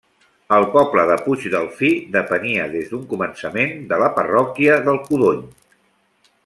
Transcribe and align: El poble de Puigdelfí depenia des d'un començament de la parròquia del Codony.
El 0.55 0.63
poble 0.75 1.03
de 1.09 1.17
Puigdelfí 1.25 1.91
depenia 2.15 2.65
des 2.73 2.89
d'un 2.95 3.05
començament 3.13 3.77
de 3.93 4.01
la 4.05 4.09
parròquia 4.19 4.83
del 4.89 5.03
Codony. 5.11 5.49